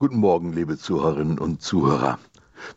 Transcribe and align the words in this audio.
Guten 0.00 0.18
Morgen, 0.18 0.52
liebe 0.52 0.78
Zuhörerinnen 0.78 1.40
und 1.40 1.60
Zuhörer. 1.60 2.20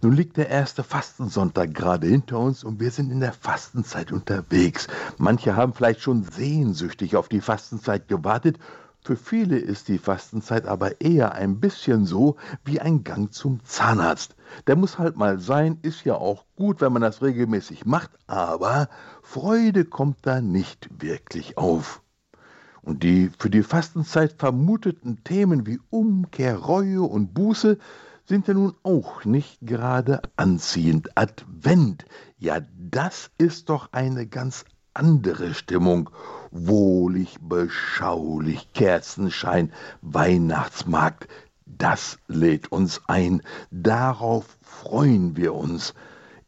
Nun 0.01 0.13
liegt 0.13 0.37
der 0.37 0.49
erste 0.49 0.81
Fastensonntag 0.81 1.71
gerade 1.71 2.07
hinter 2.07 2.39
uns 2.39 2.63
und 2.63 2.79
wir 2.79 2.89
sind 2.89 3.11
in 3.11 3.19
der 3.19 3.31
Fastenzeit 3.31 4.11
unterwegs. 4.11 4.87
Manche 5.19 5.55
haben 5.55 5.75
vielleicht 5.75 6.01
schon 6.01 6.23
sehnsüchtig 6.23 7.15
auf 7.15 7.29
die 7.29 7.41
Fastenzeit 7.41 8.07
gewartet. 8.07 8.57
Für 9.03 9.15
viele 9.15 9.59
ist 9.59 9.87
die 9.87 9.99
Fastenzeit 9.99 10.65
aber 10.65 10.99
eher 10.99 11.33
ein 11.33 11.59
bisschen 11.59 12.07
so 12.07 12.37
wie 12.65 12.81
ein 12.81 13.03
Gang 13.03 13.31
zum 13.31 13.63
Zahnarzt. 13.65 14.35
Der 14.65 14.75
muss 14.75 14.97
halt 14.97 15.15
mal 15.15 15.37
sein, 15.37 15.77
ist 15.83 16.03
ja 16.03 16.15
auch 16.15 16.45
gut, 16.55 16.81
wenn 16.81 16.91
man 16.91 17.03
das 17.03 17.21
regelmäßig 17.21 17.85
macht, 17.85 18.09
aber 18.25 18.89
Freude 19.21 19.85
kommt 19.85 20.17
da 20.23 20.41
nicht 20.41 20.89
wirklich 20.99 21.55
auf. 21.55 22.01
Und 22.83 23.03
die 23.03 23.29
für 23.37 23.49
die 23.49 23.63
Fastenzeit 23.63 24.33
vermuteten 24.37 25.23
Themen 25.23 25.67
wie 25.67 25.79
Umkehr, 25.89 26.57
Reue 26.57 27.03
und 27.03 27.33
Buße 27.33 27.77
sind 28.25 28.47
ja 28.47 28.53
nun 28.53 28.73
auch 28.83 29.25
nicht 29.25 29.59
gerade 29.61 30.21
anziehend. 30.35 31.15
Advent, 31.15 32.05
ja, 32.39 32.61
das 32.77 33.29
ist 33.37 33.69
doch 33.69 33.89
eine 33.91 34.25
ganz 34.25 34.65
andere 34.93 35.53
Stimmung. 35.53 36.09
Wohlig, 36.51 37.37
beschaulich, 37.41 38.73
Kerzenschein, 38.73 39.71
Weihnachtsmarkt, 40.01 41.27
das 41.65 42.19
lädt 42.27 42.71
uns 42.71 43.01
ein, 43.07 43.41
darauf 43.71 44.57
freuen 44.61 45.37
wir 45.37 45.53
uns. 45.53 45.93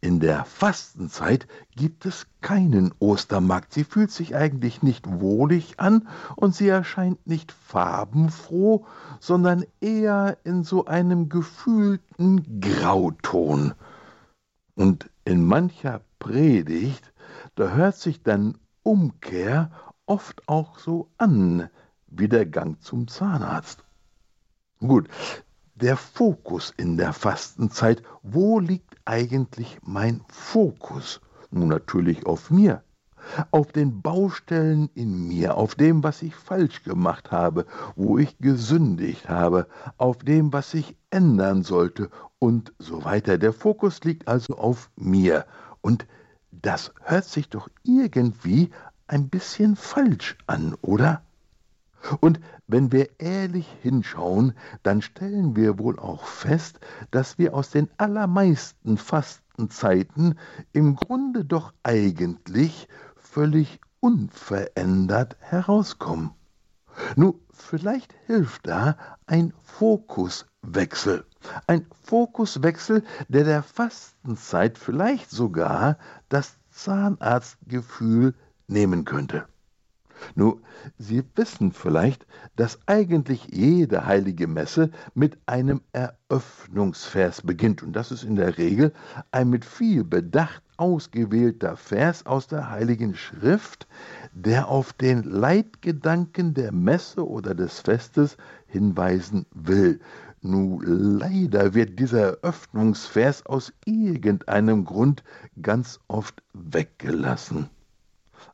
In 0.04 0.20
der 0.20 0.44
Fastenzeit 0.44 1.48
gibt 1.78 2.06
es 2.06 2.28
keinen 2.42 2.94
Ostermarkt. 3.00 3.72
Sie 3.72 3.86
fühlt 3.86 4.12
sich 4.12 4.36
eigentlich 4.36 4.84
nicht 4.84 5.10
wohlig 5.10 5.80
an 5.80 6.10
und 6.36 6.54
sie 6.54 6.68
erscheint 6.68 7.26
nicht 7.26 7.54
farbenfroh, 7.54 8.86
sondern 9.22 9.64
eher 9.80 10.38
in 10.44 10.66
so 10.66 10.88
einem 10.88 11.30
gefühlten 11.30 12.60
Grauton. 12.60 13.76
Und 14.76 15.10
in 15.24 15.46
mancher 15.46 16.02
Predigt, 16.20 17.14
da 17.56 17.70
hört 17.70 17.96
sich 17.96 18.24
dann 18.24 18.58
Umkehr 18.84 19.72
oft 20.06 20.50
auch 20.50 20.80
so 20.80 21.08
an 21.18 21.70
wie 22.08 22.28
der 22.28 22.46
Gang 22.46 22.82
zum 22.82 23.08
Zahnarzt. 23.08 23.86
Gut, 24.82 25.08
der 25.76 25.96
Fokus 25.96 26.74
in 26.76 26.98
der 26.98 27.14
Fastenzeit, 27.14 28.04
wo 28.22 28.60
liegt 28.60 28.93
eigentlich 29.06 29.78
mein 29.84 30.22
Fokus? 30.30 31.22
Nun 31.52 31.68
natürlich 31.68 32.26
auf 32.26 32.50
mir, 32.50 32.84
auf 33.52 33.72
den 33.72 34.02
Baustellen 34.02 34.90
in 34.96 35.28
mir, 35.28 35.56
auf 35.56 35.76
dem, 35.76 36.04
was 36.04 36.22
ich 36.22 36.36
falsch 36.36 36.84
gemacht 36.84 37.32
habe, 37.32 37.66
wo 37.96 38.18
ich 38.18 38.38
gesündigt 38.40 39.30
habe, 39.30 39.68
auf 39.98 40.18
dem, 40.20 40.52
was 40.52 40.74
ich 40.74 40.96
ändern 41.10 41.64
sollte 41.64 42.10
und 42.40 42.74
so 42.80 43.04
weiter. 43.06 43.38
Der 43.38 43.54
Fokus 43.54 44.04
liegt 44.04 44.28
also 44.28 44.58
auf 44.58 44.90
mir. 44.96 45.46
Und 45.82 46.06
das 46.52 46.94
hört 47.02 47.26
sich 47.26 47.50
doch 47.50 47.70
irgendwie 47.84 48.72
ein 49.08 49.30
bisschen 49.30 49.76
falsch 49.76 50.38
an, 50.48 50.76
oder? 50.82 51.24
Und 52.20 52.40
wenn 52.68 52.92
wir 52.92 53.20
ehrlich 53.20 53.68
hinschauen, 53.82 54.54
dann 54.84 55.02
stellen 55.02 55.56
wir 55.56 55.80
wohl 55.80 56.00
auch 56.00 56.26
fest, 56.26 56.80
dass 57.12 57.38
wir 57.38 57.54
aus 57.54 57.70
den 57.70 57.90
allermeisten 57.98 58.98
Fastenzeiten 58.98 60.38
im 60.74 60.96
Grunde 60.96 61.46
doch 61.46 61.74
eigentlich 61.84 62.88
völlig 63.16 63.80
unverändert 64.00 65.38
herauskommen. 65.40 66.32
Nun, 67.16 67.40
vielleicht 67.52 68.14
hilft 68.26 68.68
da 68.68 68.98
ein 69.26 69.54
Fokuswechsel. 69.64 71.26
Ein 71.68 71.88
Fokuswechsel, 72.04 73.04
der 73.28 73.44
der 73.44 73.64
Fastenzeit 73.64 74.78
vielleicht 74.78 75.32
sogar 75.32 75.98
das 76.30 76.58
Zahnarztgefühl 76.70 78.36
nehmen 78.68 79.06
könnte. 79.06 79.48
Nun, 80.36 80.62
Sie 80.98 81.24
wissen 81.36 81.72
vielleicht, 81.72 82.26
dass 82.56 82.80
eigentlich 82.88 83.48
jede 83.52 84.06
heilige 84.06 84.48
Messe 84.48 84.92
mit 85.14 85.38
einem 85.46 85.82
Eröffnungsvers 85.92 87.42
beginnt. 87.42 87.84
Und 87.84 87.94
das 87.94 88.12
ist 88.12 88.24
in 88.24 88.36
der 88.36 88.58
Regel 88.58 88.94
ein 89.32 89.50
mit 89.50 89.66
viel 89.66 90.04
Bedacht 90.04 90.64
ausgewählter 90.78 91.78
Vers 91.78 92.26
aus 92.26 92.48
der 92.48 92.70
Heiligen 92.70 93.16
Schrift, 93.16 93.88
der 94.34 94.68
auf 94.68 94.94
den 94.94 95.24
Leitgedanken 95.24 96.54
der 96.54 96.72
Messe 96.72 97.28
oder 97.28 97.54
des 97.54 97.80
Festes 97.80 98.38
hinweisen 98.68 99.46
will. 99.54 100.00
Nun, 100.42 100.82
leider 101.20 101.74
wird 101.74 102.00
dieser 102.00 102.38
Eröffnungsvers 102.42 103.46
aus 103.46 103.72
irgendeinem 103.86 104.84
Grund 104.84 105.24
ganz 105.62 106.02
oft 106.10 106.44
weggelassen. 106.54 107.70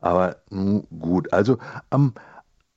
Aber 0.02 0.38
nun 0.50 0.88
gut, 1.00 1.32
also 1.34 1.58
am 1.90 2.14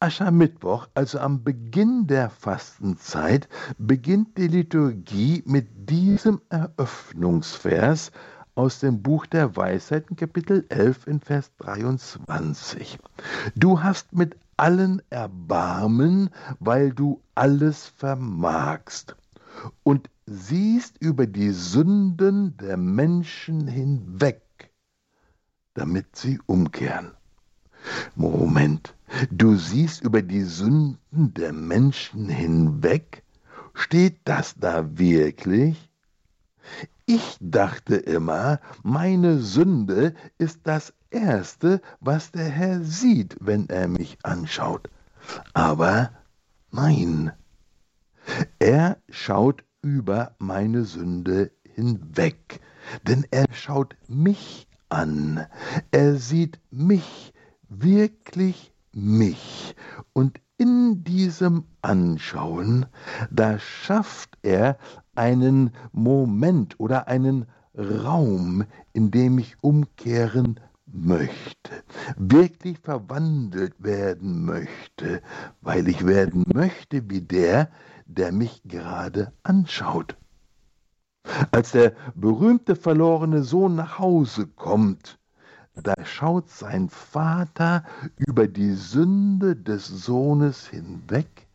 Aschermittwoch, 0.00 0.89
also 0.95 1.21
am 1.21 1.45
Beginn 1.45 2.09
der 2.09 2.28
Fastenzeit, 2.28 3.49
beginnt 3.78 4.37
die 4.37 4.49
Liturgie 4.49 5.45
mit 5.47 5.69
diesem 5.89 6.41
Eröffnungsvers 6.49 8.11
aus 8.55 8.81
dem 8.81 9.01
Buch 9.03 9.27
der 9.27 9.56
Weisheiten, 9.56 10.17
Kapitel 10.17 10.67
11 10.69 11.06
in 11.06 11.21
Vers 11.21 11.53
23. 11.59 12.99
Du 13.55 13.83
hast 13.83 14.12
mit 14.12 14.37
allen 14.56 15.01
Erbarmen, 15.11 16.31
weil 16.59 16.93
du 16.93 17.22
alles 17.34 17.87
vermagst 17.87 19.17
und 19.83 20.11
siehst 20.27 21.01
über 21.01 21.27
die 21.27 21.51
Sünden 21.51 22.56
der 22.56 22.77
Menschen 22.77 23.67
hinweg 23.67 24.43
damit 25.75 26.16
sie 26.16 26.38
umkehren. 26.47 27.12
Moment, 28.15 28.94
du 29.31 29.56
siehst 29.56 30.03
über 30.03 30.22
die 30.22 30.43
Sünden 30.43 31.34
der 31.34 31.53
Menschen 31.53 32.28
hinweg? 32.28 33.22
Steht 33.75 34.21
das 34.25 34.55
da 34.59 34.99
wirklich? 34.99 35.91
Ich 37.06 37.37
dachte 37.41 37.97
immer, 37.97 38.60
meine 38.83 39.38
Sünde 39.38 40.15
ist 40.38 40.60
das 40.65 40.94
Erste, 41.10 41.81
was 42.00 42.31
der 42.31 42.49
Herr 42.49 42.83
sieht, 42.83 43.37
wenn 43.41 43.69
er 43.69 43.89
mich 43.89 44.19
anschaut. 44.22 44.89
Aber 45.53 46.12
nein, 46.71 47.33
er 48.59 48.99
schaut 49.10 49.65
über 49.83 50.34
meine 50.39 50.84
Sünde 50.84 51.50
hinweg, 51.65 52.60
denn 53.03 53.27
er 53.31 53.47
schaut 53.53 53.97
mich 54.06 54.69
an. 54.92 55.47
Er 55.91 56.16
sieht 56.16 56.60
mich, 56.70 57.32
wirklich 57.69 58.72
mich. 58.92 59.75
Und 60.12 60.41
in 60.58 61.03
diesem 61.03 61.64
Anschauen, 61.80 62.86
da 63.30 63.58
schafft 63.58 64.38
er 64.42 64.78
einen 65.14 65.70
Moment 65.92 66.78
oder 66.78 67.08
einen 67.08 67.47
Raum, 67.75 68.64
in 68.92 69.10
dem 69.10 69.38
ich 69.38 69.56
umkehren 69.62 70.60
möchte, 70.86 71.82
wirklich 72.16 72.78
verwandelt 72.78 73.74
werden 73.82 74.44
möchte, 74.44 75.22
weil 75.62 75.88
ich 75.88 76.06
werden 76.06 76.44
möchte 76.53 77.09
wie 77.09 77.22
der, 77.22 77.70
der 78.06 78.30
mich 78.30 78.62
gerade 78.64 79.32
anschaut. 79.42 80.16
Als 81.55 81.72
der 81.72 81.93
berühmte 82.15 82.75
verlorene 82.77 83.43
Sohn 83.43 83.75
nach 83.75 83.99
Hause 83.99 84.47
kommt, 84.47 85.19
da 85.75 85.94
schaut 86.03 86.49
sein 86.50 86.88
Vater 86.88 87.84
über 88.16 88.49
die 88.49 88.72
Sünde 88.72 89.55
des 89.55 89.87
Sohnes 89.87 90.66
hinweg, 90.66 91.47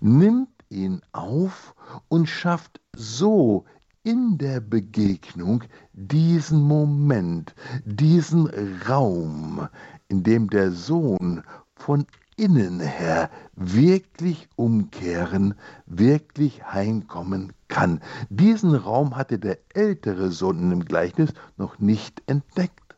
nimmt 0.00 0.48
ihn 0.68 1.02
auf 1.12 1.74
und 2.08 2.28
schafft 2.28 2.80
so 2.94 3.64
in 4.04 4.38
der 4.38 4.60
Begegnung 4.60 5.64
diesen 5.92 6.62
Moment, 6.62 7.54
diesen 7.84 8.48
Raum, 8.88 9.68
in 10.08 10.22
dem 10.22 10.48
der 10.48 10.70
Sohn 10.70 11.42
von 11.74 12.06
innen 12.36 12.80
her 12.80 13.30
wirklich 13.54 14.48
umkehren, 14.56 15.54
wirklich 15.86 16.64
heimkommen 16.64 17.52
kann. 17.70 18.00
Diesen 18.28 18.74
Raum 18.74 19.16
hatte 19.16 19.38
der 19.38 19.58
ältere 19.72 20.30
Sohn 20.30 20.58
in 20.58 20.70
dem 20.70 20.84
Gleichnis 20.84 21.30
noch 21.56 21.78
nicht 21.78 22.22
entdeckt. 22.26 22.96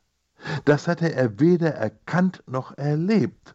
Das 0.64 0.88
hatte 0.88 1.14
er 1.14 1.38
weder 1.38 1.72
erkannt 1.74 2.42
noch 2.48 2.76
erlebt, 2.76 3.54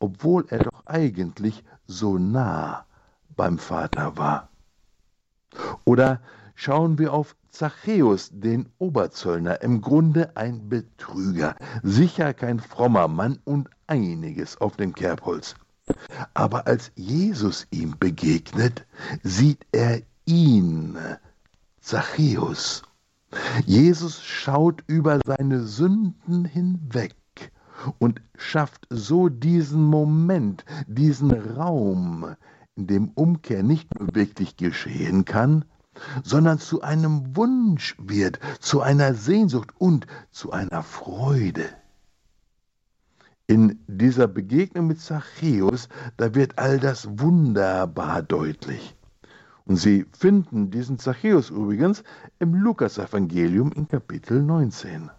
obwohl 0.00 0.46
er 0.48 0.64
doch 0.64 0.84
eigentlich 0.86 1.62
so 1.86 2.18
nah 2.18 2.84
beim 3.36 3.58
Vater 3.58 4.16
war. 4.16 4.48
Oder 5.84 6.20
schauen 6.56 6.98
wir 6.98 7.12
auf 7.12 7.36
Zachäus, 7.50 8.30
den 8.32 8.68
Oberzöllner, 8.78 9.62
im 9.62 9.80
Grunde 9.80 10.36
ein 10.36 10.68
Betrüger, 10.68 11.54
sicher 11.84 12.34
kein 12.34 12.58
frommer 12.58 13.06
Mann 13.06 13.38
und 13.44 13.70
einiges 13.86 14.60
auf 14.60 14.76
dem 14.76 14.92
Kerbholz. 14.92 15.54
Aber 16.32 16.66
als 16.66 16.90
Jesus 16.96 17.66
ihm 17.70 17.96
begegnet, 17.98 18.86
sieht 19.22 19.66
er 19.70 20.00
ihn, 20.26 20.96
Zachäus. 21.80 22.82
Jesus 23.66 24.22
schaut 24.22 24.82
über 24.86 25.20
seine 25.24 25.64
Sünden 25.64 26.44
hinweg 26.44 27.14
und 27.98 28.22
schafft 28.36 28.86
so 28.90 29.28
diesen 29.28 29.82
Moment, 29.82 30.64
diesen 30.86 31.32
Raum, 31.32 32.36
in 32.76 32.86
dem 32.86 33.08
Umkehr 33.08 33.62
nicht 33.62 33.98
nur 33.98 34.14
wirklich 34.14 34.56
geschehen 34.56 35.24
kann, 35.24 35.64
sondern 36.22 36.58
zu 36.58 36.82
einem 36.82 37.36
Wunsch 37.36 37.96
wird, 37.98 38.40
zu 38.60 38.80
einer 38.80 39.14
Sehnsucht 39.14 39.72
und 39.78 40.06
zu 40.30 40.52
einer 40.52 40.82
Freude. 40.82 41.68
In 43.46 43.78
dieser 43.86 44.26
Begegnung 44.26 44.86
mit 44.86 45.00
Zachäus, 45.00 45.88
da 46.16 46.34
wird 46.34 46.58
all 46.58 46.80
das 46.80 47.06
wunderbar 47.18 48.22
deutlich. 48.22 48.96
Und 49.66 49.76
Sie 49.76 50.04
finden 50.12 50.70
diesen 50.70 50.98
Zachäus 50.98 51.50
übrigens 51.50 52.04
im 52.38 52.54
Lukasevangelium 52.54 53.72
in 53.72 53.88
Kapitel 53.88 54.42
19. 54.42 55.10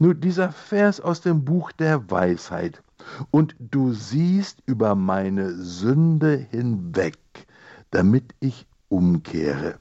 Nur 0.00 0.14
dieser 0.14 0.50
Vers 0.50 1.00
aus 1.00 1.20
dem 1.20 1.44
Buch 1.44 1.70
der 1.72 2.10
Weisheit. 2.10 2.82
Und 3.30 3.54
du 3.58 3.92
siehst 3.92 4.62
über 4.66 4.94
meine 4.94 5.54
Sünde 5.54 6.36
hinweg, 6.36 7.18
damit 7.90 8.34
ich 8.40 8.66
umkehre. 8.88 9.78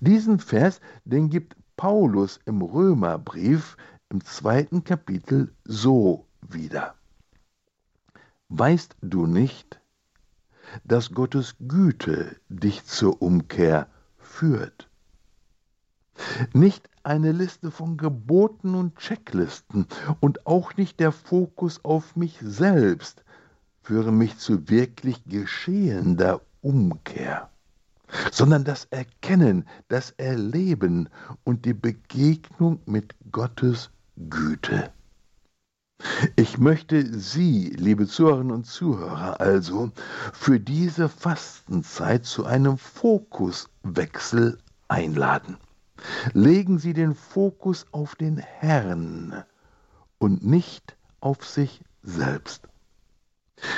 Diesen 0.00 0.38
Vers, 0.38 0.80
den 1.04 1.30
gibt 1.30 1.56
Paulus 1.76 2.38
im 2.44 2.62
Römerbrief 2.62 3.76
im 4.10 4.22
zweiten 4.24 4.84
Kapitel 4.84 5.52
so 5.64 6.26
wieder. 6.42 6.94
Weißt 8.50 8.94
du 9.00 9.26
nicht, 9.26 9.80
dass 10.82 11.12
Gottes 11.12 11.54
Güte 11.60 12.36
dich 12.48 12.84
zur 12.84 13.22
Umkehr 13.22 13.86
führt? 14.18 14.88
Nicht 16.52 16.88
eine 17.02 17.32
Liste 17.32 17.70
von 17.70 17.96
Geboten 17.96 18.74
und 18.74 18.96
Checklisten 18.96 19.86
und 20.20 20.46
auch 20.46 20.76
nicht 20.76 21.00
der 21.00 21.12
Fokus 21.12 21.84
auf 21.84 22.16
mich 22.16 22.38
selbst 22.40 23.24
führen 23.82 24.16
mich 24.16 24.38
zu 24.38 24.68
wirklich 24.68 25.22
geschehender 25.26 26.40
Umkehr, 26.62 27.50
sondern 28.32 28.64
das 28.64 28.86
Erkennen, 28.86 29.68
das 29.88 30.12
Erleben 30.12 31.10
und 31.44 31.66
die 31.66 31.74
Begegnung 31.74 32.80
mit 32.86 33.14
Gottes 33.30 33.90
Güte. 34.16 34.90
Ich 36.36 36.58
möchte 36.58 37.18
Sie, 37.18 37.70
liebe 37.70 38.06
Zuhörerinnen 38.06 38.52
und 38.52 38.66
Zuhörer, 38.66 39.40
also 39.40 39.90
für 40.32 40.60
diese 40.60 41.08
Fastenzeit 41.08 42.24
zu 42.24 42.44
einem 42.44 42.78
Fokuswechsel 42.78 44.58
einladen. 44.88 45.56
Legen 46.32 46.78
Sie 46.78 46.92
den 46.92 47.14
Fokus 47.14 47.86
auf 47.92 48.16
den 48.16 48.36
Herrn 48.36 49.44
und 50.18 50.44
nicht 50.44 50.96
auf 51.20 51.44
sich 51.44 51.80
selbst. 52.02 52.68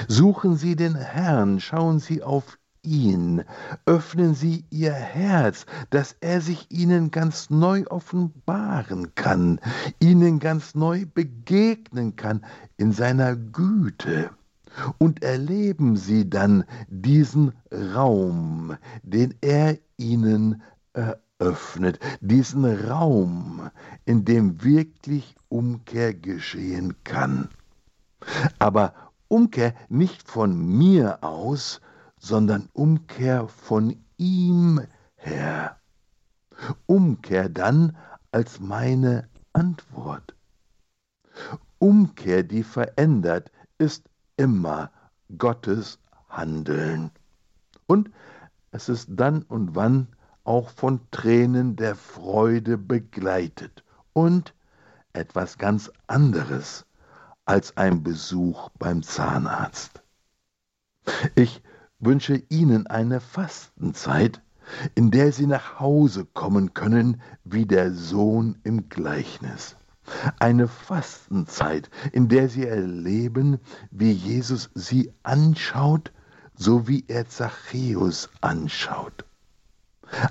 Suchen 0.09 0.57
Sie 0.57 0.75
den 0.75 0.95
Herrn, 0.95 1.61
schauen 1.61 2.01
Sie 2.01 2.23
auf 2.23 2.59
ihn, 2.87 3.43
öffnen 3.85 4.35
Sie 4.35 4.65
Ihr 4.71 4.93
Herz, 4.93 5.67
dass 5.91 6.17
er 6.21 6.41
sich 6.41 6.71
Ihnen 6.71 7.11
ganz 7.11 7.51
neu 7.51 7.85
offenbaren 7.89 9.15
kann, 9.15 9.61
Ihnen 10.01 10.39
ganz 10.39 10.75
neu 10.75 11.05
begegnen 11.05 12.17
kann 12.17 12.45
in 12.77 12.93
seiner 12.93 13.37
Güte. 13.37 14.31
Und 14.99 15.23
erleben 15.23 15.97
Sie 15.97 16.29
dann 16.29 16.65
diesen 16.89 17.53
Raum, 17.73 18.77
den 19.03 19.35
er 19.41 19.79
Ihnen 19.97 20.63
eröffnet 20.93 21.27
öffnet, 21.39 21.99
diesen 22.21 22.65
Raum, 22.65 23.71
in 24.05 24.25
dem 24.25 24.63
wirklich 24.63 25.37
Umkehr 25.49 26.15
geschehen 26.15 26.95
kann. 27.05 27.49
Aber 28.59 28.95
Umkehr 29.29 29.75
nicht 29.89 30.29
von 30.29 30.57
mir 30.57 31.23
aus, 31.23 31.81
sondern 32.19 32.69
Umkehr 32.73 33.49
von 33.49 33.97
ihm 34.17 34.81
her. 35.17 35.79
Umkehr 36.87 37.49
dann 37.49 37.97
als 38.33 38.61
meine 38.61 39.29
Antwort. 39.53 40.35
Umkehr, 41.79 42.43
die 42.43 42.63
verändert, 42.63 43.51
ist 43.79 44.09
immer 44.37 44.91
Gottes 45.37 45.99
Handeln. 46.29 47.11
Und 47.87 48.11
es 48.71 48.89
ist 48.89 49.09
dann 49.11 49.43
und 49.43 49.75
wann 49.75 50.09
auch 50.45 50.71
von 50.71 51.01
Tränen 51.11 51.77
der 51.77 51.95
Freude 51.95 52.79
begleitet 52.79 53.85
und 54.13 54.55
etwas 55.13 55.59
ganz 55.59 55.91
anderes 56.07 56.87
als 57.45 57.77
ein 57.77 58.03
Besuch 58.03 58.71
beim 58.79 59.03
Zahnarzt. 59.03 60.03
Ich 61.35 61.63
wünsche 61.99 62.43
Ihnen 62.49 62.87
eine 62.87 63.21
Fastenzeit, 63.21 64.43
in 64.95 65.11
der 65.11 65.33
Sie 65.33 65.47
nach 65.47 65.81
Hause 65.81 66.25
kommen 66.25 66.75
können 66.75 67.21
wie 67.45 67.67
der 67.67 67.93
Sohn 67.93 68.59
im 68.65 68.89
Gleichnis. 68.89 69.77
Eine 70.39 70.69
Fastenzeit, 70.69 71.91
in 72.13 72.29
der 72.29 72.49
Sie 72.49 72.67
erleben, 72.67 73.59
wie 73.91 74.13
Jesus 74.13 74.71
Sie 74.75 75.13
anschaut, 75.23 76.13
so 76.55 76.87
wie 76.89 77.05
er 77.09 77.29
Zachäus 77.29 78.31
anschaut. 78.41 79.25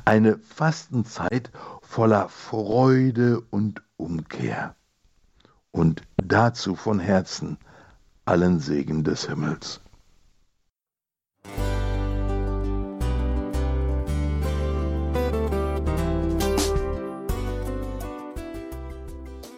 Eine 0.06 0.38
Fastenzeit 0.38 1.52
voller 1.82 2.30
Freude 2.30 3.42
und 3.50 3.82
Umkehr. 3.98 4.76
Und 5.72 6.04
dazu 6.18 6.76
von 6.76 7.00
Herzen 7.00 7.58
allen 8.24 8.60
Segen 8.60 9.04
des 9.04 9.28
Himmels. 9.28 9.82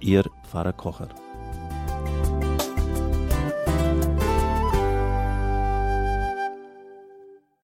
Ihr 0.00 0.24
Pfarrer 0.42 0.72
Kocher. 0.72 1.08